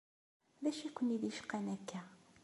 D 0.61 0.63
acu 0.69 0.83
i 0.87 0.89
ken-id-icqan 0.91 1.65
akka? 1.75 2.01